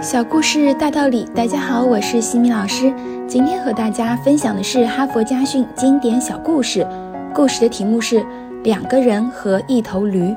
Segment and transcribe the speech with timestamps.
[0.00, 2.94] 小故事大道理，大家好，我是西米老师。
[3.26, 6.86] 今天和大家分享的是哈佛家训经典小故事。
[7.34, 8.24] 故事的题目是
[8.62, 10.32] 两个人和一头驴。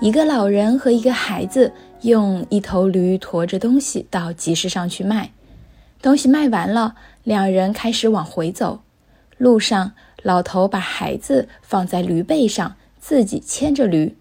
[0.00, 5.32] 一个老人和一个孩子用一头驴驮着东西到集市上去卖。
[6.00, 8.80] 东西卖完了，两人开始往回走。
[9.36, 9.92] 路上，
[10.22, 14.16] 老头把孩子放在驴背上，自己牵着驴。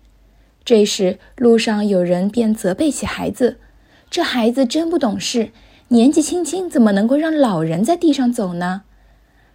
[0.66, 3.60] 这时，路上有人便责备起孩子。
[4.14, 5.50] 这孩子真不懂事，
[5.88, 8.84] 年纪轻轻怎么能够让老人在地上走呢？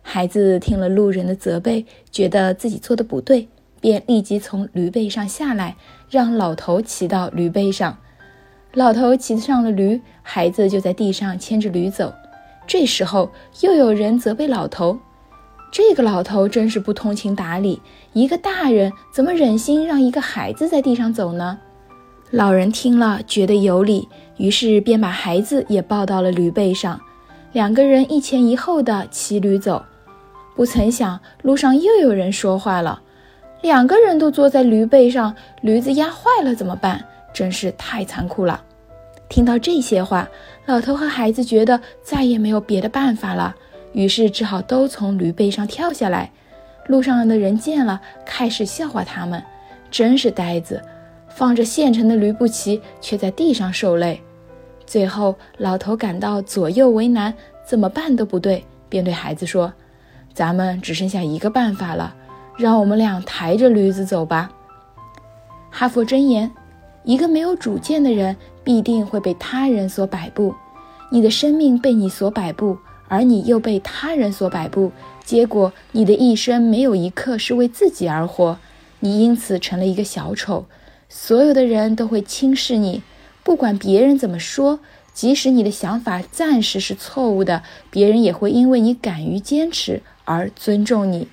[0.02, 3.46] 孩子听了路人的责备，觉得自己做的不对，
[3.80, 5.76] 便立即从驴背上下来，
[6.10, 7.98] 让老头骑到驴背上。
[8.74, 12.12] 老头骑上了驴，孩子就在地上牵着驴走。
[12.66, 14.98] 这时候又有人责备老头，
[15.70, 17.80] 这个老头真是不通情达理，
[18.12, 21.60] 一个大人怎么忍心让一个孩子在地上走呢？
[22.30, 24.06] 老人听了，觉得有理，
[24.37, 27.01] 于是便把孩子也抱到了驴背上，
[27.52, 29.82] 两个人一前一后的骑驴走。
[30.54, 33.01] 不曾想，路上又有人说话了
[33.62, 37.02] ：“两个人都坐在驴背上，驴子压坏了怎么办？
[37.32, 38.62] 真是太残酷了。”
[39.30, 40.29] 听到这些话，
[40.66, 43.56] 老头和孩子觉得再也没有别的办法了，
[43.93, 46.30] 于是只好都从驴背上跳下来。
[46.88, 49.43] 路上的人见了，开始笑话他们
[49.90, 50.82] ：“真是呆子。”
[51.29, 54.21] 放着现成的驴不骑，却在地上受累。
[54.87, 57.32] 最后，老头感到左右为难，
[57.66, 59.73] 怎么办都不对，便对孩子说
[60.32, 62.15] ：“咱们只剩下一个办法了，
[62.56, 64.50] 让我们俩抬着驴子走吧。”
[65.71, 66.50] 哈佛箴言：
[67.04, 68.34] 一个没有主见的人，
[68.65, 70.54] 必定会被他人所摆布。
[71.10, 72.76] 你的生命被你所摆布，
[73.09, 74.91] 而你又被他人所摆布，
[75.25, 78.59] 结果你的一生没有一刻是为自己而活，
[79.00, 80.65] 你因此成了一个小丑。
[81.09, 83.03] 所有的人都会轻视你，
[83.42, 84.81] 不管别人怎么说，
[85.15, 91.28] 即使你的想法暂时是错误的，别人也会因为你敢于坚持而尊重你。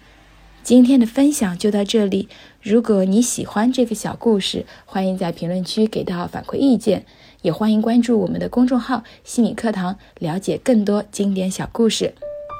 [0.63, 2.27] 今天的分享就到这里，
[2.61, 7.05] 如果你喜欢这个小故事，欢迎在评论区给到反馈意见，
[7.43, 12.15] 也欢迎关注我们的公众号“心理课堂”，了解更多经典小故事。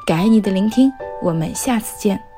[0.06, 0.92] 感恩你的聆听，
[1.24, 2.35] 我们下次见。